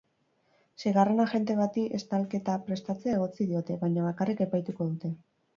Seigarren 0.83 1.21
agente 1.25 1.57
bati 1.59 1.83
estalketa 1.99 2.57
prestatzea 2.71 3.15
egotzi 3.19 3.49
diote, 3.53 3.79
baina 3.85 4.11
bakarrik 4.11 4.45
epaituko 4.49 4.93
dute. 4.93 5.17